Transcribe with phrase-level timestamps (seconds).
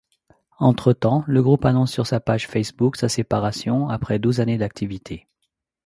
[0.57, 5.27] Entre-temps, le groupe annonce sur sa page Facebook sa séparation après douze années d'activité.